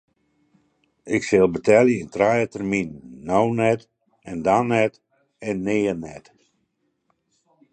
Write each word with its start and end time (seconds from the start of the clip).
Hy 1.09 1.17
sil 1.27 1.47
betelje 1.53 1.97
yn 2.03 2.11
trije 2.15 2.45
terminen: 2.53 2.99
no 3.27 3.39
net 3.59 3.81
en 4.29 4.37
dan 4.47 4.65
net 4.73 4.93
en 5.47 5.55
nea 5.67 5.95
net. 6.03 6.25